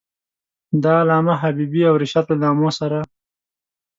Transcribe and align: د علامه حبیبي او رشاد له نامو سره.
د 0.81 0.83
علامه 0.99 1.33
حبیبي 1.41 1.81
او 1.89 1.95
رشاد 2.03 2.25
له 2.31 2.35
نامو 2.43 2.69
سره. 2.79 2.99